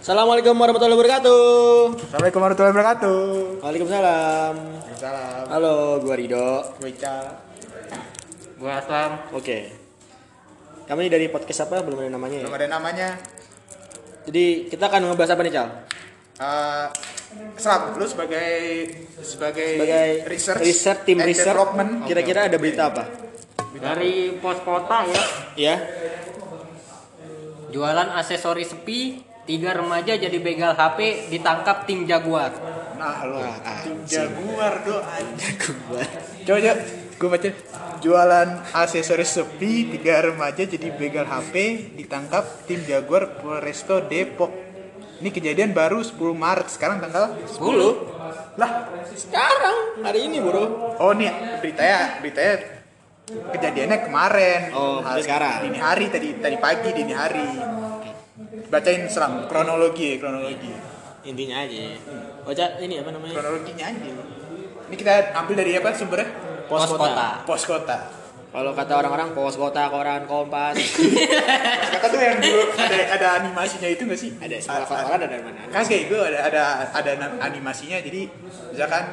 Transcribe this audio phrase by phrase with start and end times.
[0.00, 1.40] Assalamualaikum warahmatullahi wabarakatuh.
[2.08, 3.20] Assalamualaikum warahmatullahi wabarakatuh.
[3.60, 4.54] Waalaikumsalam.
[4.56, 5.44] Waalaikumsalam.
[5.52, 6.48] Halo, gua Rido.
[6.80, 7.16] Gue Ica.
[8.56, 9.28] Gua Aslam.
[9.36, 9.68] Oke.
[10.88, 11.84] Kami dari podcast apa?
[11.84, 12.44] Belum ada namanya ya.
[12.48, 13.08] Belum ada namanya.
[14.24, 15.68] Jadi kita akan ngebahas apa nih, Cal?
[16.40, 16.86] Uh,
[17.60, 18.50] Selam, lu sebagai
[19.20, 21.44] sebagai, Sebagai research, riset tim riset.
[21.44, 22.08] development.
[22.08, 23.04] Kira-kira ada berita apa?
[23.76, 25.22] Dari pos kota ya.
[25.60, 25.76] Ya.
[27.70, 32.52] Jualan aksesoris sepi, tiga remaja jadi begal HP ditangkap tim Jaguar.
[32.94, 33.96] Nah, lu Ah, tim.
[34.04, 35.56] Jaguar do anjing.
[35.88, 36.04] Gua.
[36.40, 36.74] Coba coba
[37.20, 37.48] gue baca
[38.00, 41.54] jualan aksesoris sepi tiga remaja jadi begal HP
[41.94, 44.52] ditangkap tim Jaguar Polresto Depok.
[45.20, 47.92] Ini kejadian baru 10 Maret sekarang tanggal 10.
[48.56, 48.88] lah.
[49.12, 50.96] Sekarang hari ini, Bro.
[50.96, 51.28] Oh nih
[51.60, 52.56] beritanya beritanya
[53.28, 54.60] kejadiannya kemarin.
[54.72, 55.60] Oh, Hari- sekarang.
[55.62, 57.46] Dini hari tadi tadi pagi dini hari.
[58.70, 60.70] Bacain selang kronologi ya, kronologi.
[61.26, 61.98] Intinya aja.
[62.46, 63.34] Oh, Cak, ini apa namanya?
[63.34, 64.08] Kronologinya aja.
[64.90, 66.28] Ini kita ambil dari apa sumbernya?
[66.70, 67.28] Pos kota.
[67.42, 67.98] Pos kota.
[68.50, 70.74] Kalau kata orang-orang pos kota, koran, kompas.
[71.92, 74.30] Kata tuh yang dulu ada ada animasinya itu nggak sih?
[74.36, 75.58] ada sekolah koran ada dari mana?
[75.70, 78.26] Kagak itu ada ada ada na- animasinya jadi
[78.68, 79.04] misalkan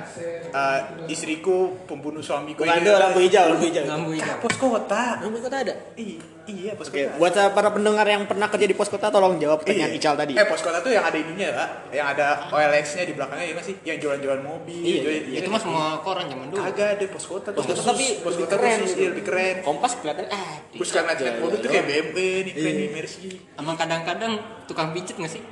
[0.49, 3.83] eh, istriku pembunuh suamiku Bukan ini itu lampu hijau, lampu hijau.
[3.85, 4.35] Lampu hijau.
[4.39, 5.03] Pos kota.
[5.19, 5.73] Lampu kota ada.
[5.95, 7.19] I- iya pos Oke, kota.
[7.19, 9.99] buat para pendengar yang pernah kerja di pos kota tolong jawab pertanyaan Iya.
[9.99, 10.33] Ical tadi.
[10.33, 13.67] Eh pos kota tuh yang ada ininya pak, yang ada OLX-nya di belakangnya ya nggak
[13.67, 13.75] sih?
[13.83, 14.79] Yang jualan-jualan mobil.
[14.81, 15.37] Iya, jual- iya.
[15.43, 16.63] Itu mah semua koran zaman dulu.
[16.63, 17.49] Kagak ada pos kota.
[17.51, 18.97] Pos kota tapi pos kota keren khusus, gitu.
[18.97, 19.55] iya, lebih keren.
[19.59, 20.63] Kompas kelihatan ah.
[20.71, 22.79] Terus karena Iya, mobil tuh kayak BMW nih keren Iya.
[22.79, 23.29] nih Mercy.
[23.53, 24.33] Emang kadang-kadang
[24.63, 25.43] tukang pijit nggak sih?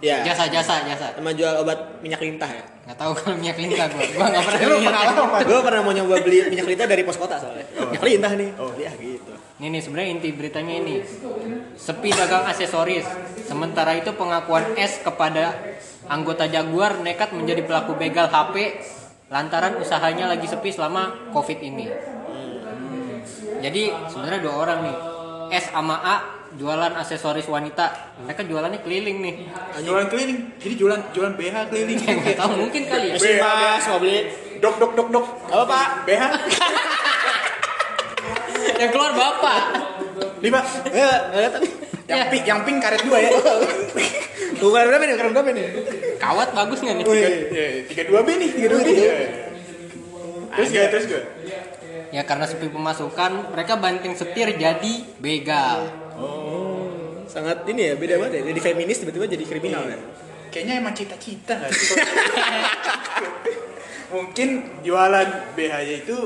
[0.00, 0.24] Ya.
[0.24, 1.12] Jasa-jasa, jasa.
[1.12, 2.64] Sama jual obat minyak lintah ya.
[2.88, 4.00] Nggak tahu kalau minyak lintah gua.
[4.00, 5.40] Gua nggak pernah lu pengalaman.
[5.44, 7.66] Gue pernah mau nyoba beli minyak lintah dari pos kota soalnya.
[7.68, 8.50] Minyak lintah nih.
[8.56, 8.72] Oh.
[8.80, 9.32] Ya gitu.
[9.60, 10.94] Ini nih sebenarnya inti beritanya ini.
[11.76, 13.04] Sepi dagang aksesoris.
[13.44, 15.52] Sementara itu pengakuan S kepada
[16.08, 18.80] anggota Jaguar nekat menjadi pelaku begal HP
[19.28, 21.86] lantaran usahanya lagi sepi selama Covid ini.
[23.60, 24.96] Jadi sebenarnya dua orang nih.
[25.50, 26.16] S sama A
[26.52, 28.16] jualan aksesoris wanita.
[28.20, 29.34] Mereka jualannya keliling nih.
[29.80, 30.38] Jualan keliling.
[30.56, 31.98] Jadi jualan jualan BH keliling.
[32.20, 33.14] Nggak tahu mungkin kali ya.
[33.14, 34.18] Masih mas mau beli
[34.60, 35.26] Dok dok dok dok.
[35.48, 35.86] apa pak?
[36.04, 36.22] BH
[38.76, 39.60] Yang keluar bapak.
[40.40, 40.60] lima.
[40.86, 41.72] Eh, nggak nih.
[42.10, 42.26] Yang Ya.
[42.26, 43.30] pink yang pink karet dua ya.
[44.60, 45.14] Bukan berapa nih?
[45.14, 45.66] Bukan berapa nih?
[46.16, 47.04] Kawat bagus nggak nih?
[47.06, 48.88] Tiga iya, tiga dua B nih tiga dua B.
[50.50, 51.22] Terus gue terus gue.
[52.10, 55.86] Ya karena sepi pemasukan, mereka banting setir jadi begal.
[57.24, 58.50] Sangat ini ya beda banget ya.
[58.50, 59.98] Jadi feminis tiba-tiba jadi kriminal ya.
[60.50, 61.54] Kayaknya emang cita-cita?
[64.10, 64.48] Mungkin
[64.82, 66.16] jualan BH itu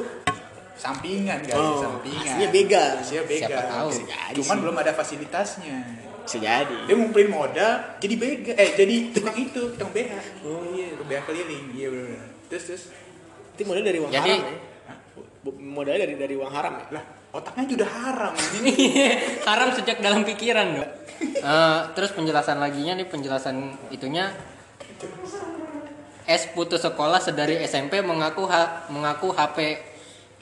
[0.74, 2.24] sampingan kali, Oh, sampingan.
[2.24, 2.92] aslinya begal.
[2.96, 3.48] Aslinya begal.
[3.52, 3.88] Siapa tahu.
[3.92, 4.62] Bisa jadi Cuman sih.
[4.64, 5.76] belum ada fasilitasnya.
[6.24, 6.76] Bisa jadi.
[6.88, 10.12] Dia ngumpulin modal jadi begal, eh jadi tukang itu, tukang BH.
[10.42, 11.64] Oh iya, BH keliling.
[11.76, 12.24] Iya benar.
[12.48, 12.82] Terus terus.
[13.52, 14.58] Itu modal dari uang Jadi- haram ya.
[15.44, 16.86] Modalnya dari dari uang haram ya.
[16.96, 17.04] Lah,
[17.36, 18.32] otaknya juga haram
[18.62, 18.72] ini.
[19.48, 20.90] Haram sejak dalam pikiran dong.
[21.20, 24.32] Eh, terus penjelasan laginya nih penjelasan itunya
[26.24, 29.76] S putus sekolah sedari SMP mengaku ha- mengaku HP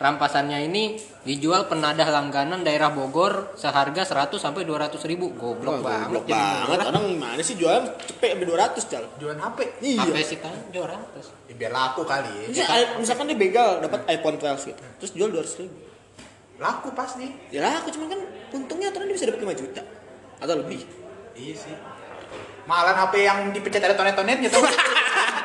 [0.02, 6.24] rampasannya ini dijual penadah langganan daerah Bogor seharga 100 sampai 200 ribu goblok banget Goblok
[6.26, 6.66] banget.
[6.66, 6.86] murah.
[6.90, 9.04] Orang gimana sih jualan cepet sampai 200 cal.
[9.16, 9.58] Jualan HP.
[9.78, 10.20] HP Iya.
[10.20, 12.46] sih kan 200 Ya, biar laku kali ya.
[12.50, 14.82] Misalkan, misalkan dia begal dapat iPhone 12 gitu.
[14.98, 15.76] Terus jual 200 ribu.
[16.58, 17.26] Laku pasti.
[17.48, 18.20] Ya lah, aku cuman kan
[18.52, 19.82] untungnya aturan dia bisa dapat 5 juta
[20.36, 20.82] atau lebih.
[21.32, 21.74] Iya sih.
[22.62, 24.62] Malah HP yang dipencet ada tonet-tonetnya tuh.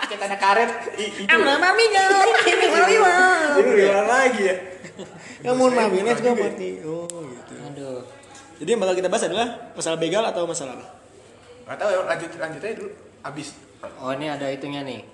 [0.07, 0.71] Pencetannya karet.
[0.95, 1.35] I- itu.
[1.35, 2.03] maminya,
[2.47, 2.95] ini
[3.59, 4.55] Itu jualan lagi ya.
[5.43, 6.81] Yang mau mami, let's go party.
[6.81, 7.53] Oh gitu.
[7.61, 8.01] aduh
[8.57, 9.47] Jadi yang bakal kita bahas adalah
[9.77, 10.87] masalah begal atau masalah apa?
[11.67, 12.91] Gak tau ya, lanjut lanjut aja dulu.
[13.21, 13.53] Abis.
[14.01, 15.05] oh ini ada itunya nih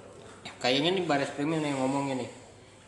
[0.63, 2.29] kayaknya nih baris premium nih yang ngomongnya nih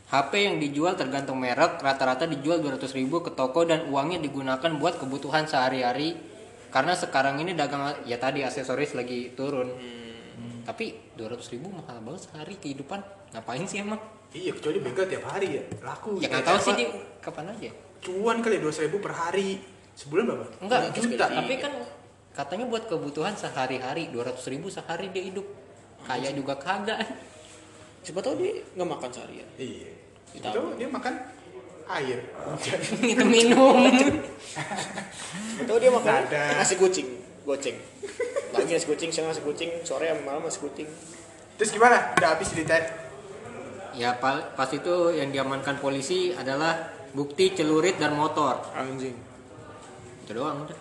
[0.08, 4.96] HP yang dijual tergantung merek rata-rata dijual 200 ribu ke toko dan uangnya digunakan buat
[4.96, 6.16] kebutuhan sehari-hari
[6.72, 9.68] karena sekarang ini dagang ya tadi aksesoris lagi turun
[10.66, 13.00] tapi 200 ribu mahal banget sehari kehidupan
[13.32, 14.02] ngapain sih emang
[14.36, 15.64] Iya, kecuali begal tiap hari ya.
[15.80, 16.20] Laku.
[16.20, 16.80] ya nggak tahu sih apa?
[16.82, 16.86] di
[17.24, 17.72] kapan aja
[18.04, 19.64] Cuan kali dua ribu per hari.
[19.96, 20.46] Sebulan berapa?
[20.60, 21.26] enggak juta.
[21.32, 21.72] tapi kan
[22.36, 25.48] katanya buat kebutuhan sehari-hari 200 ribu sehari dia hidup
[26.04, 27.00] kaya juga kagak
[28.04, 29.48] Siapa tahu dia nggak makan seharian.
[29.56, 29.90] Iya.
[30.36, 30.52] Ditambah.
[30.52, 31.14] Itu dia makan
[31.88, 32.20] air.
[33.16, 33.78] itu minum
[35.56, 36.22] Siapa tahu dia makan
[36.60, 37.08] nasi kucing,
[37.42, 37.78] goceng.
[38.56, 40.88] Pagi nasi kucing, siang nasi kucing, sore sama malam nasi kucing.
[41.60, 42.16] Terus gimana?
[42.16, 42.76] Udah habis cerita.
[43.96, 48.60] Ya pa- pas itu yang diamankan polisi adalah bukti celurit dan motor.
[48.76, 49.16] Anjing.
[50.24, 50.78] Itu doang udah.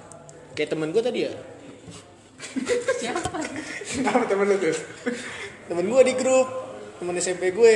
[0.54, 1.32] Kayak temen gue tadi ya.
[3.02, 3.38] Siapa?
[3.94, 4.74] Kenapa temen lu tuh?
[5.64, 6.48] temen gue di grup
[7.00, 7.74] temen SMP gue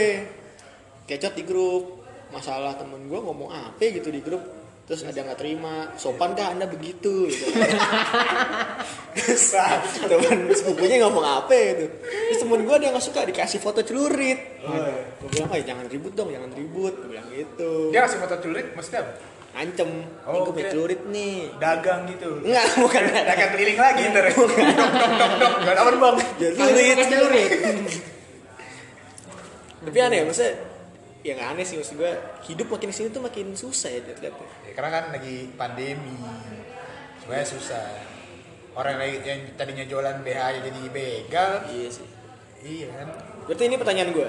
[1.08, 4.44] kecot di grup masalah temen gue ngomong apa gitu di grup
[4.88, 7.44] terus ada nggak terima sopan kah anda begitu gitu.
[9.20, 9.52] terus
[10.00, 15.28] temen sepupunya ngomong apa gitu terus temen gue dia nggak suka dikasih foto celurit gue
[15.28, 19.04] bilang "Eh, jangan ribut dong jangan ribut gue bilang gitu Dia kasih foto celurit maksudnya
[19.04, 19.12] apa?
[19.58, 19.90] ancem
[20.24, 22.40] Oh, oh, gue punya celurit nih Dagang gitu.
[22.40, 24.24] enggak bukan Dagang keliling lagi ntar.
[24.30, 25.52] Dok dok dok dok.
[25.66, 26.16] Gak apa bang?
[26.38, 27.50] celurit celurit.
[29.78, 30.77] tapi aneh maksudnya
[31.26, 32.12] ya nggak aneh sih maksud gue
[32.46, 34.34] hidup makin sini tuh makin susah ya lihat
[34.66, 36.14] Ya, karena kan lagi pandemi.
[37.22, 37.84] Sebenarnya susah.
[38.78, 41.52] Orang yang, yang tadinya jualan BH ya jadi begal.
[41.74, 42.06] iya sih
[42.62, 43.08] Iya kan.
[43.46, 44.28] Berarti ini pertanyaan gue.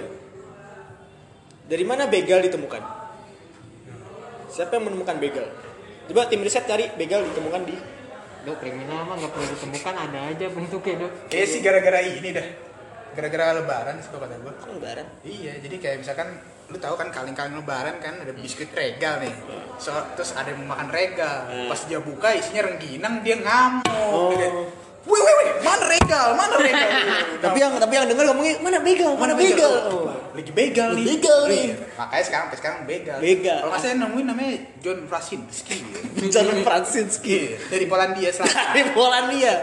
[1.69, 2.81] Dari mana begal ditemukan?
[4.49, 5.45] Siapa yang menemukan begal?
[6.09, 7.77] Coba tim riset cari begal ditemukan di
[8.39, 11.11] Dok, kriminal mah nggak perlu ditemukan, ada aja bentuknya, Dok.
[11.27, 12.47] Kayaknya sih gara-gara ini dah.
[13.11, 14.53] Gara-gara lebaran sih kata gue.
[14.79, 15.07] lebaran.
[15.27, 16.39] Iya, jadi kayak misalkan
[16.69, 19.33] lu tahu kan kaleng-kaleng lebaran kan ada biskuit regal nih.
[19.81, 21.49] So, terus ada yang mau makan regal.
[21.65, 23.89] Pas dia buka isinya rengginang, dia ngamuk.
[23.89, 24.29] Oh.
[25.09, 26.27] Wih, wih, wih, mana regal?
[26.35, 26.89] Mana regal?
[27.39, 29.15] Tapi yang tapi yang dengar ngomongnya mana begal?
[29.17, 29.73] Mana, begal?
[29.89, 30.11] Oh.
[30.35, 31.05] Lagi begal nih.
[31.17, 31.65] Begal nih.
[31.71, 31.75] Iya.
[31.97, 33.17] Makanya sekarang sampai sekarang begal.
[33.17, 33.59] Begal.
[33.63, 35.77] Kalau nggak salah nemuin namanya John Krasinski.
[36.33, 38.65] John Fransinski Iya, dari Polandia selatan.
[38.75, 39.53] di Polandia.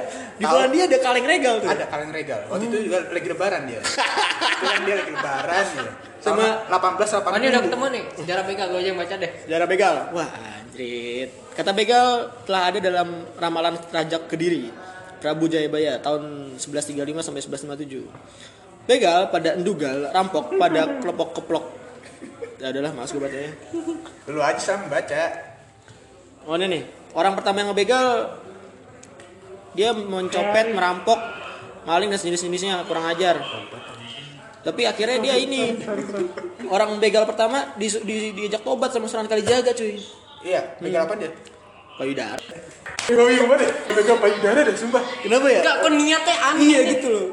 [0.40, 0.44] Di.
[0.44, 1.68] Polandia ada kaleng regal tuh.
[1.70, 2.40] Ada kaleng regal.
[2.50, 3.80] Waktu itu juga lagi lebaran dia.
[3.84, 5.84] itu kan dia lagi lebaran ya.
[6.20, 9.30] Sama- Sama 18 Oh, ini udah ketemu nih, sejarah begal gue aja yang baca deh.
[9.44, 9.94] Sejarah begal.
[10.10, 10.28] Wah,
[10.58, 11.28] anjrit.
[11.52, 12.06] Kata begal
[12.44, 14.68] telah ada dalam ramalan Raja Kediri,
[15.18, 18.04] Prabu Jayabaya tahun 1135 sampai 1157.
[18.84, 21.64] Begal pada endugal, rampok pada kelompok keplok.
[22.56, 23.52] Ya adalah mas gue bacanya.
[24.24, 25.22] Dulu aja sama baca.
[26.46, 26.82] Oh ini nih,
[27.12, 28.06] orang pertama yang ngebegal
[29.72, 31.20] dia mencopet, merampok,
[31.84, 33.36] maling dan sejenis-jenisnya kurang ajar.
[34.66, 35.78] Tapi akhirnya dia ini
[36.66, 39.94] orang begal pertama di, di, diajak tobat sama Sunan Kalijaga cuy.
[40.42, 41.30] Iya, begal apa dia?
[41.94, 42.42] Payudara.
[43.06, 43.72] Gue bingung banget deh.
[43.94, 45.02] Begal payudara deh, sumpah.
[45.22, 45.62] Kenapa ya?
[45.62, 46.66] Enggak, kok niatnya aneh.
[46.66, 47.24] Iya gitu loh.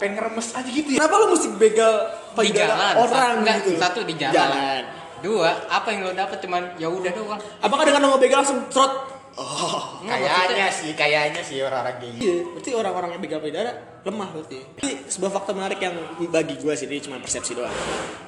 [0.00, 0.98] Pengen ngeremes aja gitu ya.
[1.04, 3.70] Kenapa lo mesti begal Di payudara jalan, orang enggak, gitu?
[3.76, 4.34] satu di jalan.
[4.34, 4.82] Jalan.
[5.20, 7.40] Dua, apa yang lo dapet cuman ya udah doang.
[7.60, 9.19] Apakah dengan lo begal langsung trot?
[9.40, 12.24] Oh, Kayaknya sih, kayaknya sih orang-orang kayak gitu.
[12.28, 12.36] iya.
[12.52, 13.72] Berarti orang-orang yang begal payudara
[14.04, 14.58] lemah berarti.
[14.84, 15.96] Ini sebuah fakta menarik yang
[16.28, 17.72] bagi gue sih ini cuma persepsi doang.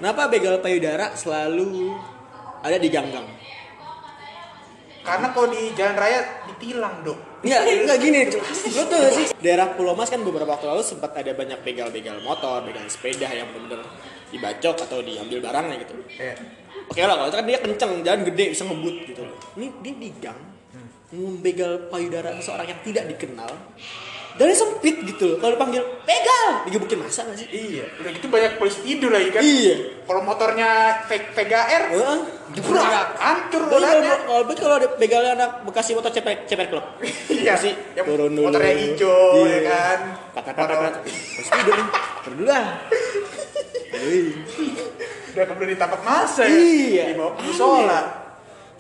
[0.01, 1.93] Kenapa begal payudara selalu
[2.65, 3.29] ada di ganggang?
[5.03, 7.19] Karena kalau di jalan raya ditilang, Dok.
[7.43, 8.21] Enggak, enggak gini.
[8.73, 12.63] Lo tuh sih daerah Pulau Mas kan beberapa waktu lalu sempat ada banyak begal-begal motor,
[12.63, 13.83] begal sepeda yang benar-benar
[14.31, 15.93] dibacok atau diambil barangnya gitu.
[16.09, 16.39] Kayak
[16.89, 19.23] Oke lah, kalau itu kan dia kenceng, jalan gede, bisa ngebut gitu.
[19.59, 20.39] Ini dia di gang,
[21.13, 23.53] membegal payudara seseorang yang tidak dikenal.
[24.33, 25.37] Dari sempit gitu loh.
[25.37, 27.53] Kalau dipanggil begal, digebukin masa gak sih?
[27.53, 29.45] Iya, udah gitu banyak polisi tidur lagi kan.
[29.45, 29.77] Iya.
[30.09, 30.69] Kalau motornya
[31.05, 32.19] Ve- Vega R, Heeh.
[32.57, 33.89] jebrak, hancur kalau
[34.25, 36.85] kalau bet kalau ada begalnya anak Bekasi motor ceper ceper klub.
[37.29, 37.61] Iya,
[37.93, 38.49] yang turun dulu.
[38.49, 39.53] motornya hijau, Iya.
[39.53, 39.99] ya kan.
[40.33, 40.65] Pat pat.
[40.65, 40.95] pat.
[41.05, 41.87] Terus tidur nih.
[41.93, 42.67] Tidur dulu lah.
[45.33, 46.57] Udah keburu ditangkap masa ya.
[46.57, 47.05] Iya.
[47.13, 48.01] Dibawa ke musola.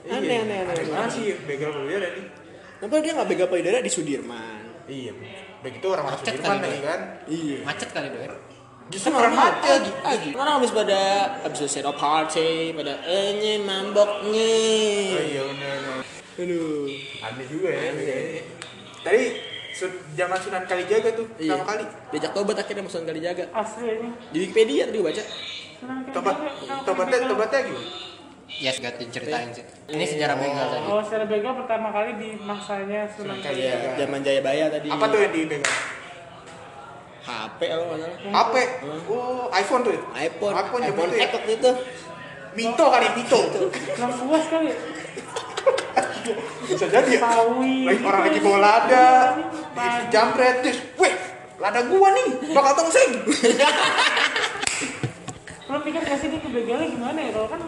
[0.02, 0.84] Aneh, aneh, aneh, aneh.
[0.90, 2.26] Banget sih begal payudara nih.
[2.82, 4.62] Kenapa dia nggak begal payudara di Sudirman?
[4.90, 5.14] Iya,
[5.62, 7.00] begitu orang-orang Macet Sudirman lagi kan.
[7.30, 7.58] Iya.
[7.62, 8.28] Macet kali doi.
[8.90, 9.78] Justru orang macet.
[9.78, 10.30] lagi, lagi.
[10.34, 11.00] Orang habis pada
[11.46, 14.52] habis selesai of party, pada enye mamboknya.
[15.14, 16.02] Oh iya bener.
[16.42, 16.90] Aduh.
[17.22, 17.90] Aneh juga ya.
[19.06, 19.22] Tadi
[20.18, 21.56] zaman Sunan Kalijaga tuh Iya.
[21.56, 21.84] pertama kali.
[22.12, 23.44] Diajak tobat akhirnya musuhan kali jaga.
[23.54, 25.24] asli ini Di Wikipedia tadi gue baca.
[26.14, 26.36] Tobat,
[26.86, 27.82] tobatnya, tobatnya gitu.
[28.60, 29.64] Yes, gak diceritain sih.
[29.88, 30.86] Ini sejarah begal tadi.
[30.90, 34.88] oh secara begal pertama kali di masanya Sunan Iya, Kalijaga zaman Jayabaya tadi.
[34.92, 35.64] Apa tuh yang dipegang?
[37.22, 38.18] HP kalau nggak salah.
[38.34, 38.54] HP.
[39.06, 39.94] Oh, iPhone tuh.
[40.18, 40.52] iPhone.
[40.58, 41.26] iPhone zaman iPhone itu ya.
[41.26, 41.70] X waktu itu.
[42.52, 43.38] Mito kali, Mito.
[43.96, 44.66] Kurang puas kali
[46.66, 47.20] Bisa jadi ya.
[47.22, 49.08] Sawi Lagi orang lagi bawa lada,
[49.74, 51.14] di jambret, terus, weh,
[51.58, 53.10] lada gua nih, bakal tongseng.
[55.72, 57.60] lo mikir gak sih dia kebegalnya gimana ya kalau kan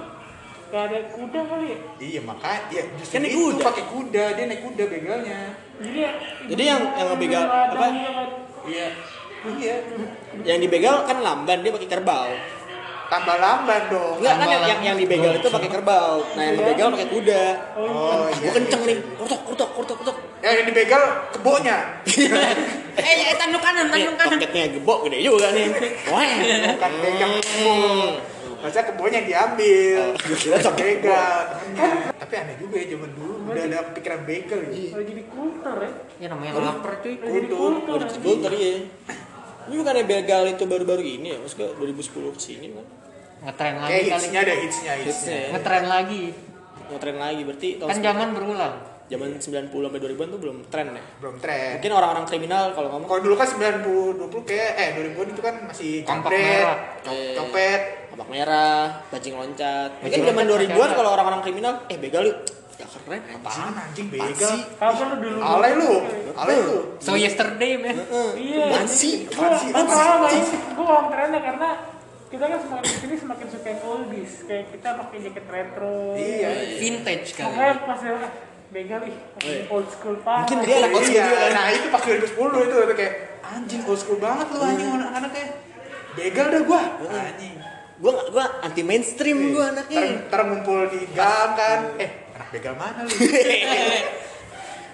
[0.67, 3.63] gak ada kuda kali ya iya makanya, ya justru Kan itu kuda.
[3.63, 5.41] pakai kuda, dia naik kuda begalnya.
[5.77, 6.11] jadi ya
[6.45, 7.87] Jadi yang- yang ngebegal apa?
[8.65, 8.87] Iya,
[9.55, 9.77] iya.
[10.43, 12.33] Yang dibegal kan lamban dia pakai kerbau.
[13.05, 14.17] Tambah lamban dong.
[14.17, 16.25] Enggak kan yang, yang yang dibegal itu pakai kerbau.
[16.33, 17.45] Nah yang dibegal pakai kuda.
[17.77, 18.51] Oh Gue iya.
[18.51, 18.97] kenceng nih.
[19.15, 20.17] Kurtok kurtok kurtok kurtok.
[20.41, 21.77] Ya, yang dibegal kebonya.
[22.95, 24.39] Eh, eh, tanduk kanan, tanduk kanan.
[24.39, 25.67] toketnya gebok gede juga nih.
[26.09, 26.23] Wah.
[26.73, 27.31] Bukan begal
[28.65, 30.17] Masa kebunnya yang diambil.
[30.25, 31.37] kira sok begal.
[31.53, 31.89] temennya.
[32.17, 34.73] Tapi aneh juga ya zaman dulu udah ada pikiran begal ya.
[34.97, 35.91] Lagi di kultur ya.
[36.17, 37.15] Ya namanya lapar cuy.
[37.21, 37.73] Kultur.
[37.85, 38.53] kultur.
[38.57, 38.89] Ya.
[39.69, 42.87] Ini bukannya begal itu baru-baru ini ya, maksudnya 2010 ke sini kan?
[43.45, 44.13] Ngetren lagi Kayak kali.
[44.17, 45.05] hitsnya ada hitsnya hitsnya.
[45.05, 45.49] Hitsnya ya.
[45.53, 46.23] Ngetren lagi.
[46.85, 48.75] Mau tren lagi berarti Kan zaman berulang.
[49.05, 51.05] Zaman 90 sampai 2000-an tuh belum tren ya.
[51.21, 51.77] Belum tren.
[51.77, 55.55] Mungkin orang-orang kriminal kalau ngomong Kalau dulu kan 90 20 kayak eh 2000 itu kan
[55.69, 56.79] masih kampret, merah.
[57.05, 57.81] cop- copet.
[58.15, 59.91] abak merah, bajing loncat.
[59.99, 62.39] Mungkin zaman loncat 2000-an masih kalau orang-orang kriminal, eh begal yuk.
[62.75, 63.39] Ya keren anjing.
[63.39, 64.55] Apaan anjing begal?
[64.75, 65.39] Kapan lu dulu?
[65.39, 65.91] Alay lu,
[66.35, 66.79] alay lu.
[66.99, 67.95] So yesterday man.
[67.95, 68.29] Heeh.
[68.35, 68.67] Iya.
[68.67, 69.31] Apaan sih?
[70.75, 71.69] Gua, paham trennya karena
[72.31, 74.33] kita kan semakin ke sini semakin suka yang oldies.
[74.43, 75.99] Kayak kita pakai jaket retro.
[76.19, 76.49] Iya.
[76.83, 77.47] Vintage kali.
[77.47, 78.01] Makanya pas
[78.75, 79.17] begal ih,
[79.71, 80.43] old school parah.
[80.43, 81.51] Mungkin dia anak old school Iya, juga kan.
[81.55, 83.15] nah itu pas 2010 itu itu kayak
[83.47, 85.47] anjing old school banget lu anjing anak-anaknya.
[86.15, 86.83] Begal dah gua.
[87.07, 87.55] Anjing.
[87.95, 90.03] Gua gua anti mainstream gua Ntar, anaknya.
[90.27, 91.81] ntar ngumpul di gang kan.
[92.03, 93.11] Eh, anak begal mana lu?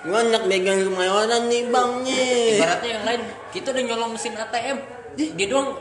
[0.00, 2.56] Gua anak begal kemayoran nih bang nih.
[2.56, 3.20] Ibaratnya yang lain,
[3.52, 4.76] kita udah nyolong mesin ATM.
[5.12, 5.76] Dia doang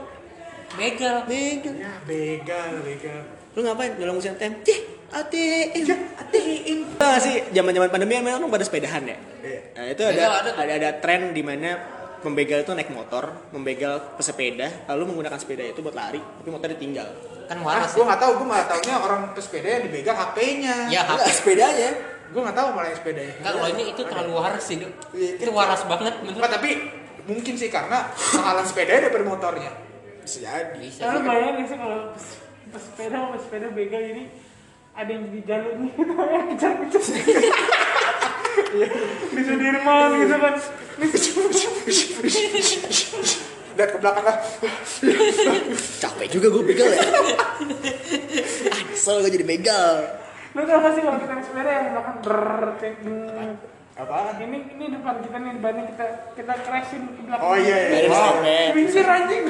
[0.76, 1.24] begal.
[1.24, 1.76] Begal.
[1.80, 3.22] ya begal, begal.
[3.54, 3.92] Lu ngapain?
[3.98, 4.54] Nyolong mesin ATM?
[4.62, 4.80] Cih,
[5.10, 5.86] ATM.
[6.22, 6.80] ATM.
[6.98, 9.18] Nah sih, zaman-zaman pandemi kan memang orang pada sepedahan ya.
[9.42, 9.62] Iya.
[9.74, 11.70] Nah, itu Begal ada ada ada ada tren di mana
[12.20, 17.08] pembegal itu naik motor, membegal pesepeda, lalu menggunakan sepeda itu buat lari, tapi motor ditinggal.
[17.48, 17.96] Kan Ah, waras.
[17.96, 18.08] gua ya.
[18.14, 20.76] nggak tahu, gua malah taunya orang pesepeda yang dibegal HP-nya.
[20.94, 21.26] Ya HP.
[21.34, 21.90] Sepedanya.
[22.30, 23.34] Gua nggak tahu malah yang sepedanya.
[23.42, 24.78] Enggak kalau ini itu terlalu waras sih.
[24.78, 26.38] Iya, Itu waras banget menurut.
[26.38, 26.70] Nggak, tapi
[27.26, 27.98] mungkin sih karena
[28.38, 29.72] mahalan sepeda daripada motornya.
[30.22, 30.78] Bisa jadi.
[30.78, 31.02] Bisa.
[31.10, 32.00] Lalu bayangin nggak sih kalau
[32.70, 34.24] pesepeda sama pesepeda begal jadi
[35.00, 35.92] ada yang di jalur nih,
[36.36, 37.04] yang kejar-kejar.
[39.32, 40.56] di Sudirman gitu kan.
[43.80, 44.38] Lihat ke belakang kan.
[46.04, 47.00] Capek juga gue begal ya.
[47.00, 50.20] ah, Kesel gue jadi begal.
[50.52, 52.96] Lu tau gak sih kalau kita naik sepeda yang belakang brrrr kayak.
[54.00, 54.36] Apaan?
[54.40, 57.48] Ini ini depan kita nih depannya kita kita crashin ke belakang.
[57.48, 58.08] Oh iya iya.
[58.12, 58.44] Wow.
[58.76, 59.44] Minggir anjing.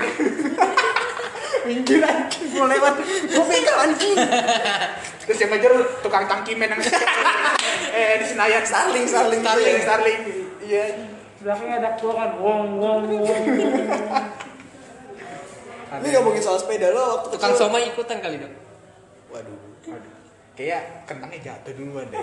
[1.69, 2.49] Minggir anjing.
[2.49, 2.93] Gua lewat.
[3.29, 4.17] Gua begal anjing.
[5.29, 6.81] Terus yang ngejar tukang tangkimen yang
[7.93, 10.19] eh di Senayan Starling Starling Starling Starling.
[10.65, 10.85] Iya.
[11.45, 13.43] Belakangnya ada gua kan wong wong wong.
[15.89, 18.53] Ini ngomongin soal sepeda lo waktu Tukang somai ikutan kali, Dok.
[19.29, 19.57] Waduh.
[19.93, 20.13] Aduh.
[20.57, 22.19] Kayak kentangnya jatuh duluan deh.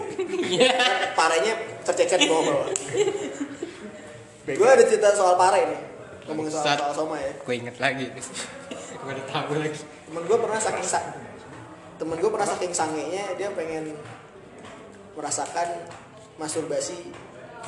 [1.15, 1.55] Parenya
[1.87, 2.67] tercecer di bawah.
[4.47, 4.59] Begal.
[4.59, 5.81] Gue ada cerita soal pare nih.
[6.31, 7.33] Ngomongin soal, soal soma ya.
[7.43, 8.07] Gue inget lagi.
[9.07, 9.79] Gue udah tahu lagi.
[10.11, 10.99] Temen gue pernah saking sa
[11.97, 13.97] temen gue pernah saking sangenya dia pengen
[15.15, 15.87] merasakan
[16.37, 17.15] masturbasi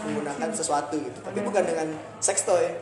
[0.03, 1.19] menggunakan sesuatu gitu.
[1.23, 2.75] Tapi bukan dengan seks toy.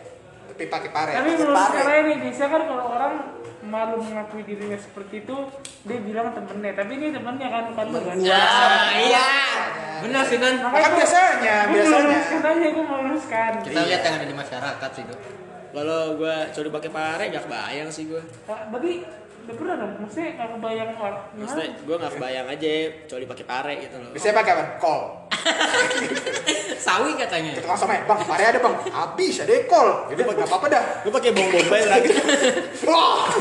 [0.48, 1.12] Tapi pakai pare.
[1.12, 1.68] Tapi pakai menurut pare.
[1.68, 3.14] sekarang ini biasanya kan kalau orang
[3.66, 5.36] malu mengakui dirinya seperti itu,
[5.84, 6.72] dia bilang temennya.
[6.72, 8.16] Tapi ini temennya kan bukan lu kan.
[8.24, 8.46] Ya,
[8.96, 9.28] iya.
[10.00, 10.38] Benar sih.
[10.40, 10.54] Kan
[10.96, 11.98] biasanya, biasanya.
[12.08, 13.50] meluruskan aja, gue meluruskan.
[13.68, 15.45] Kita lihat yang ada di masyarakat sih, Dok.
[15.76, 18.22] Kalau gue coba pakai pare gak kebayang sih gue.
[18.48, 19.04] Nah, Tapi
[19.44, 21.24] udah pernah dong, maksudnya nggak kebayang orang.
[21.36, 22.72] Maksudnya gue gak kebayang aja
[23.04, 24.10] coba pakai pare gitu loh.
[24.16, 24.64] Biasanya pakai apa?
[24.80, 25.00] Kol.
[26.88, 27.52] Sawi katanya.
[27.52, 28.74] Ke tukang somai, bang, pare ada bang.
[28.88, 29.88] Habis ada kol.
[30.08, 30.84] Jadi nggak apa-apa dah.
[31.04, 32.08] Gue pakai bong bombay lagi.
[32.88, 33.36] Wah.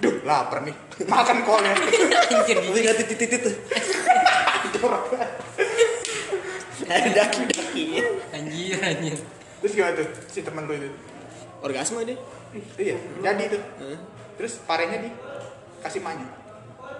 [0.00, 0.74] Duh, lapar nih.
[1.04, 1.76] Makan kolnya.
[2.32, 3.54] Anjir, nggak titit titit tuh.
[7.16, 7.84] daki daki.
[8.34, 9.18] anjir, anjir.
[9.60, 10.88] Terus gimana tuh si temen lu itu?
[11.64, 12.18] Orgasme deh.
[12.76, 13.62] Iya, jadi tuh.
[14.36, 15.10] Terus parenya di
[15.80, 16.28] kasih manya.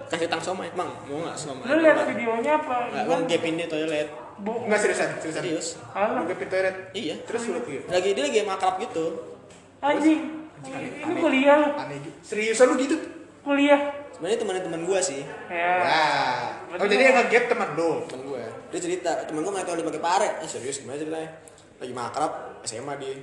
[0.05, 0.89] Kasih tang somai, bang.
[1.09, 1.65] Mau nggak somai?
[1.65, 2.89] Lu lihat videonya apa?
[2.89, 4.09] Nggak, gue ngepin di toilet.
[4.35, 5.41] Bu, Enggak seriusan, seriusan.
[5.41, 5.67] Serius.
[6.27, 6.75] Ke pintu toilet.
[6.91, 7.15] Iya.
[7.23, 7.59] Terus lu.
[7.87, 9.05] Lagi dia lagi makrab gitu.
[9.79, 10.21] Anjing.
[10.65, 12.17] Ini kuliah lu, Aneh gitu.
[12.25, 12.97] Seriusan lu gitu?
[13.45, 13.93] kuliah.
[14.09, 15.71] Sebenarnya teman-teman gue sih, Ya.
[15.85, 16.79] Nah.
[16.81, 17.91] Oh, jadi yang nge-gap temen lu.
[18.75, 20.29] Dia cerita, temen gue nggak tahu dia pakai pare.
[20.43, 21.31] Eh serius gimana ceritanya?
[21.79, 23.15] Lagi makrab, SMA dia.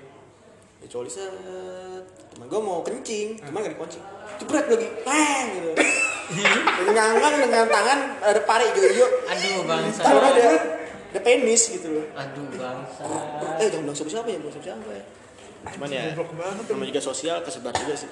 [0.81, 1.29] Dia coli set.
[2.33, 4.01] Temen gue mau kencing, cuman nggak dikunci.
[4.41, 5.71] Jebret lagi, bang gitu.
[5.77, 9.09] Lagi ngangkang dengan tangan ada pare hijau-hijau.
[9.29, 10.01] Aduh, bangsa.
[10.09, 10.41] Ada
[11.13, 12.07] ada penis gitu loh.
[12.17, 13.05] Aduh, bangsa.
[13.61, 15.05] Eh jangan bilang siapa-siapa ya, bilang siapa-siapa ya.
[15.77, 18.09] Cuman ya, namanya juga sosial, kesebar juga sih.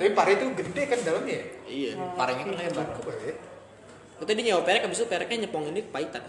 [0.00, 1.44] Tapi pare itu gede kan dalamnya ya?
[1.68, 1.90] Iya.
[2.16, 2.86] Parenya kan lebar.
[4.22, 6.22] Katanya dia nyewa perek, abis itu pereknya nyepong ini kepahitan.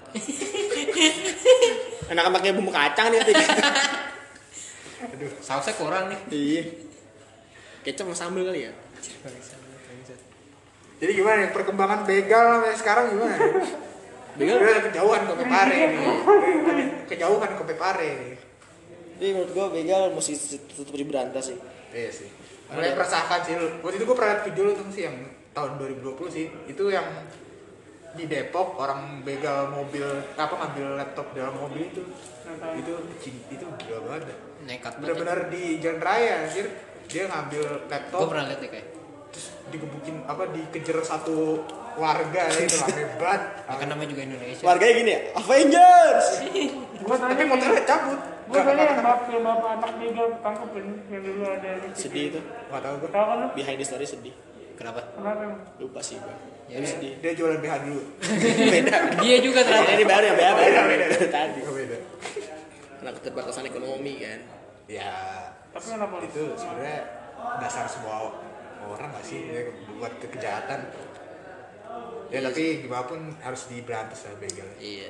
[2.10, 3.22] Enak pakai bumbu kacang nih.
[5.14, 5.30] Aduh.
[5.46, 6.20] Sausnya kurang nih.
[6.34, 6.64] Iya.
[7.86, 8.74] Kecap sama sambal kali ya.
[10.98, 13.36] Jadi gimana nih perkembangan begal sampai sekarang gimana?
[14.42, 14.56] Begal?
[14.58, 16.02] Udah kejauhan ke pare nih.
[17.14, 18.12] Kejauhan ke pare.
[19.22, 21.58] Jadi menurut gua begal mesti tetap diberantas sih.
[21.94, 22.30] Iya sih.
[22.74, 23.70] Mulai meresahkan sih lu.
[23.86, 25.14] Waktu itu gue pernah video lu tuh sih yang
[25.54, 26.46] tahun 2020 sih.
[26.66, 27.06] Itu yang
[28.14, 32.04] di Depok orang begal mobil apa ngambil laptop dalam mobil itu.
[32.46, 32.74] Nggak tahu.
[32.78, 32.94] Itu
[33.50, 34.38] itu gila banget.
[34.64, 35.02] Nekat banget.
[35.02, 36.68] Bener-bener di jalan raya anjir.
[37.04, 38.88] Dia ngambil Gue laptop pernah lihat ya kayak.
[39.34, 41.66] terus digebukin apa dikejar satu
[41.98, 43.42] warga ya itu rame banget.
[43.66, 44.62] Ya, kan namanya juga Indonesia.
[44.62, 46.28] Warganya gini ya, Avengers.
[47.04, 48.20] Gua Tapi motornya cabut.
[48.44, 51.70] Gue tanya yang bapak yang bapak anak begal ketangkep ini yang dulu ada.
[51.98, 52.40] Sedih itu.
[52.46, 53.10] Gak tau gue.
[53.10, 53.50] Tahu kan?
[53.52, 54.36] Behind the story sedih.
[54.74, 55.00] Kenapa?
[55.12, 55.62] Kenapa emang?
[55.82, 56.36] Lupa sih gua.
[56.74, 57.14] Ya, sedih.
[57.20, 58.02] Dia jualan BH dulu.
[58.74, 58.96] Beda.
[59.20, 59.92] Dia juga ternyata.
[59.92, 61.60] Ini baru ya, beda beda Beda, beda tadi.
[61.62, 61.98] Beda.
[62.96, 64.40] Karena keterbatasan ekonomi kan.
[64.86, 65.14] Ya
[65.70, 66.16] Tapi kenapa?
[66.20, 67.00] itu sebenarnya
[67.58, 68.34] dasar semua
[68.84, 69.64] orang gak sih ya,
[69.94, 70.80] buat kekejahatan
[72.28, 75.08] ya tapi gimana pun harus diberantas lah begal Iya.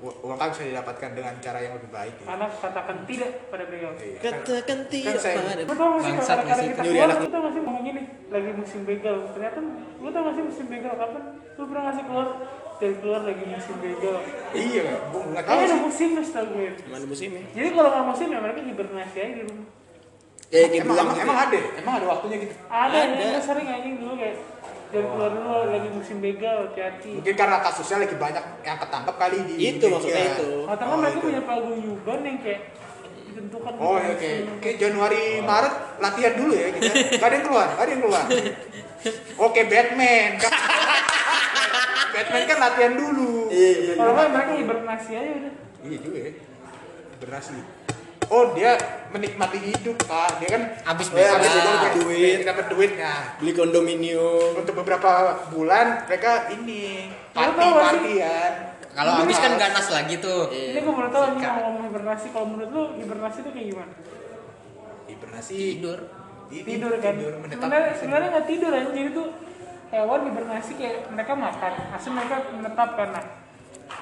[0.00, 2.26] Uang kan bisa didapatkan dengan cara yang lebih baik ya.
[2.30, 3.94] Anak katakan tidak pada begal.
[3.94, 6.68] Iya, kan- Katakan tidak saya- pada Lu tau gak sih Bangsat kalau nggak kadang sih?
[6.68, 7.83] kita Nyuri anak lu tau gak sih ngomong
[8.34, 9.16] lagi musim begal.
[9.30, 9.58] Ternyata
[9.96, 11.22] lu tau gak sih musim begal kapan?
[11.54, 12.28] Lu pernah gak sih keluar
[12.74, 14.16] dari keluar lagi musim begal?
[14.52, 16.68] iya gue nggak tahu Kayaknya ada musim setahu gue.
[16.84, 17.42] Mana musimnya?
[17.48, 19.66] Jadi kalau nggak musim ya mereka hibernasi aja di rumah.
[20.44, 21.24] Ya kayak emang, beruang emang, gitu.
[21.24, 22.98] emang ada emang ada waktunya gitu Ada, Ada.
[23.00, 24.36] yang gue sering anjing dulu kayak
[24.92, 27.10] jangan keluar dulu lagi musim begal, hati-hati.
[27.18, 30.50] mungkin karena kasusnya lagi banyak yang ketangkap kali di Itu maksudnya itu.
[30.64, 31.24] Atau kan Oh, mereka itu.
[31.26, 32.60] punya paguyuban yang kayak
[33.34, 33.72] ditentukan.
[33.76, 37.82] oh ya kayak kayak Januari Maret latihan dulu ya kita gak ada yang keluar gak
[37.82, 38.24] ada yang keluar
[39.40, 40.30] oke Batman
[42.14, 43.94] Batman kan latihan dulu Iya.
[43.94, 45.52] Kalau nggak mereka hibernasi aja udah.
[45.84, 46.32] Iya juga ya.
[47.12, 47.56] Hibernasi.
[48.24, 48.72] Oh dia
[49.10, 50.40] menikmati hidup pak.
[50.40, 51.36] Dia kan Abis Oh, ya, begal.
[51.36, 52.38] abis begal dapat dapat duit.
[52.42, 53.12] dapat duitnya.
[53.36, 54.50] Beli kondominium.
[54.56, 55.10] Untuk beberapa
[55.50, 58.52] bulan mereka ini party partian.
[58.94, 60.48] Kalau abis kan ganas lagi tuh.
[60.54, 62.26] Ini gue mau tahu nih ngomong hibernasi.
[62.30, 63.94] Kalau menurut lu hibernasi itu kayak gimana?
[65.10, 65.56] Hibernasi.
[65.78, 65.98] Tidur.
[66.46, 67.12] Tidur kan?
[67.18, 67.58] Tidur menetap.
[67.58, 68.90] Sebenarnya sebenarnya nggak tidur aja.
[68.94, 69.28] Jadi tuh
[69.90, 72.88] hewan hibernasi kayak mereka makan, hasil mereka menetap.
[72.94, 73.24] Nah,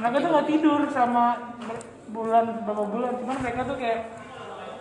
[0.00, 1.24] mereka tuh nggak tidur sama
[2.12, 3.12] bulan beberapa bulan.
[3.16, 4.00] Cuman mereka tuh kayak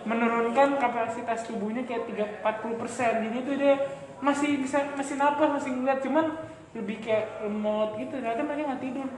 [0.04, 3.12] menurunkan kapasitas tubuhnya kayak 3 40 persen.
[3.24, 3.74] Jadi tuh dia
[4.22, 6.30] masih bisa masih napas masih ngeliat cuman
[6.78, 9.08] lebih kayak lemot gitu ternyata mereka nggak tidur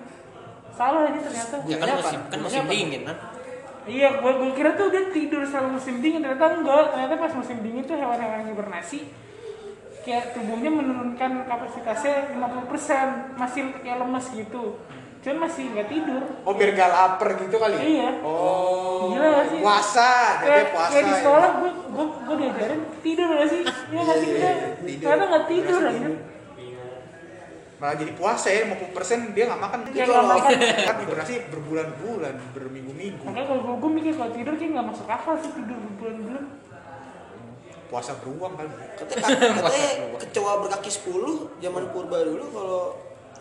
[0.75, 2.29] salah ini ternyata Ya kan Gunanya musim apa?
[2.29, 3.17] kan Gunanya musim dingin kan.
[3.85, 6.85] Iya, gua, gua kira tuh dia tidur selama musim dingin, ternyata enggak.
[6.91, 8.99] Ternyata pas musim dingin tuh hewan-hewan yang hibernasi
[10.01, 14.77] kayak tubuhnya menurunkan kapasitasnya 50%, masih kayak lemes gitu.
[15.21, 16.21] Cuman masih nggak tidur.
[16.45, 17.73] Oh biar gak lapar gitu kali.
[17.75, 17.83] ya?
[17.83, 18.09] Iya.
[18.21, 19.09] Oh.
[19.11, 19.59] Gila gak sih?
[19.61, 20.11] Puasa.
[20.37, 20.91] Jadi Kayak, puasa.
[20.91, 21.19] kayak di ya.
[21.19, 23.61] sekolah gua, gua, gua diajarin tidur gak sih?
[23.65, 24.49] Iya nggak sih kita?
[24.83, 25.01] tidur.
[25.03, 26.09] Ternyata nggak tidur Berasa aja.
[27.85, 29.79] Malah jadi puasa ya 50% dia gak makan.
[29.93, 30.51] Nggak makan.
[30.89, 33.29] kan hibernasi berbulan-bulan, berminggu-minggu.
[33.29, 36.45] Makanya kalau gua mikir kalau tidur kayak nggak masuk akal sih tidur berbulan-bulan.
[37.93, 38.73] Puasa beruang kali.
[38.97, 42.83] Katanya, katanya kecoa berkaki 10 zaman purba dulu kalau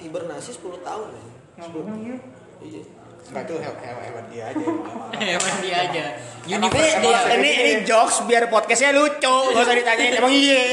[0.03, 1.07] hibernasi 10 tahun.
[1.15, 1.23] ya.
[1.63, 2.19] Nggak bohong gitu.
[2.67, 2.83] Iya.
[3.23, 4.65] Enggak tuh hewan, dia aja.
[5.15, 6.03] Hewan dia aja.
[6.43, 10.63] Universe saya- Ini ini jokes biar podcastnya lucu, gak usah ditanyain emang iya.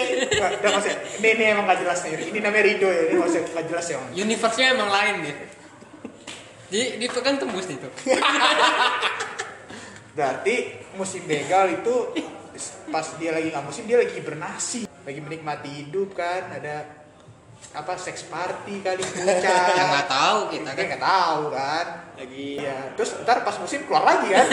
[0.58, 2.10] Udah maksudnya, ini, ini emang gak jelas nih.
[2.26, 3.96] Ini namanya Rido ya, ini maksudnya gak jelas ya.
[4.12, 5.34] Universe-nya emang lain dia.
[6.70, 7.86] Di di itu kan tembus itu.
[10.10, 10.54] Berarti
[10.98, 11.94] musim begal itu
[12.90, 16.99] pas dia lagi nggak musim dia lagi hibernasi, lagi menikmati hidup kan, ada
[17.70, 19.44] apa seks party kali puncak.
[19.74, 20.84] Ya nggak tahu kita kan.
[20.90, 21.86] nggak tahu kan.
[22.18, 24.44] Lagi Iya, terus ntar pas musim keluar lagi kan,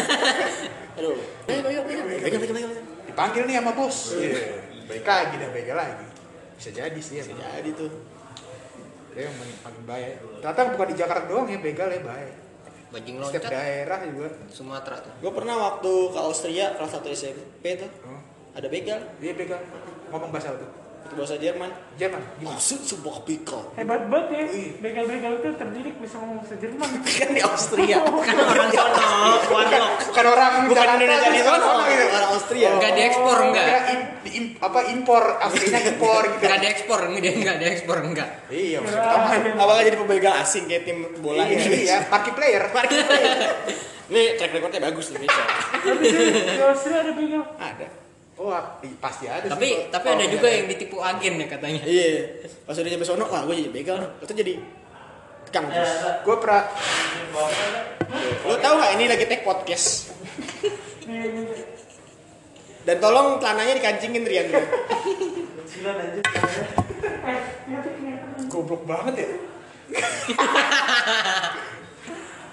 [0.97, 1.19] aduh.
[1.51, 2.01] Ayo, ayo, ayo.
[2.07, 2.71] Pegang.
[3.03, 3.97] dipanggil nih sama bos.
[4.15, 6.05] Iya, baik lagi dan begal lagi.
[6.55, 7.37] Bisa jadi sih emang.
[7.37, 7.91] Jadi tuh.
[9.11, 10.15] Dia yang makin bahaya.
[10.39, 12.33] Ternyata bukan di Jakarta doang ya begal ya bahaya.
[12.87, 14.29] Bajing Setiap loncat daerah juga.
[14.47, 15.11] Sumatera tuh.
[15.19, 18.21] Gue pernah waktu ke Austria kelas 1 SMP tuh Oh,
[18.55, 19.59] ada begal dia begal.
[20.07, 20.71] Ngomong bahasa apa tuh?
[21.07, 21.69] Itu bahasa Jerman.
[21.95, 22.21] Jerman.
[22.37, 22.53] Gimana?
[22.53, 23.63] Maksud sebuah begal.
[23.73, 24.69] Hebat banget ya, Wih.
[24.83, 26.89] begal-begal itu terdidik bisa ngomong bahasa Jerman.
[27.17, 27.97] Kan di Austria.
[28.27, 28.99] Kan orang sono,
[29.47, 32.67] Bukan, bukan orang Bukan Indonesia di bukan sana, orang orang Austria.
[32.75, 33.65] Enggak diekspor enggak.
[34.57, 36.43] Apa impor, aslinya impor gitu.
[36.43, 38.29] Enggak diekspor, enggak dia enggak diekspor enggak.
[38.51, 39.27] Iya, maksud pertama.
[39.63, 41.97] Apakah jadi pembegal asing kayak tim bola Iya, Indonesia?
[41.97, 42.63] iya, market player.
[44.07, 45.11] Ini track recordnya bagus.
[45.11, 46.09] Tapi di,
[46.55, 47.43] di Austria ada begal.
[47.59, 48.06] Ada.
[48.37, 49.49] Oh, i- pasti ada sih.
[49.49, 51.81] Tapi kalau- tapi kalau ada juga yang ditipu agen ya katanya.
[51.81, 52.09] Iya.
[52.63, 53.97] Pas udah nyampe sono, wah gue jadi begal.
[54.21, 54.53] Itu jadi
[55.43, 55.91] tekang terus.
[56.21, 56.69] Gue pernah
[58.43, 60.13] Lo tau gak ini lagi take podcast?
[62.83, 64.47] Dan tolong celananya dikancingin Rian.
[64.47, 64.61] eh,
[68.47, 69.29] goblok banget ya.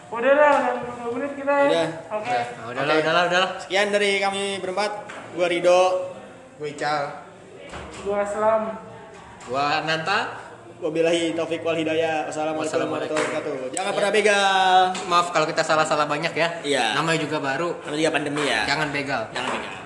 [0.08, 1.66] Udah lah, udah 20 menit kita ya.
[1.66, 1.88] Udah.
[2.14, 2.34] Oke.
[2.34, 3.50] Nah, udahlah, udahlah, udahlah.
[3.58, 4.90] Sekian dari kami berempat.
[5.34, 5.80] Gua Rido.
[6.62, 7.26] Gue Ical.
[8.06, 8.62] Gua Aslam.
[9.50, 10.40] Gua Nanta.
[10.78, 12.28] Wabillahi taufik wal hidayah.
[12.28, 13.74] Wassalamualaikum warahmatullahi wabarakatuh.
[13.74, 14.78] Jangan pernah begal.
[15.10, 16.48] Maaf kalau kita salah-salah banyak ya.
[16.62, 16.84] Iya.
[16.98, 17.72] Namanya juga baru.
[17.82, 18.62] Namanya juga pandemi ya.
[18.68, 19.22] Jangan begal.
[19.32, 19.83] Jangan begal.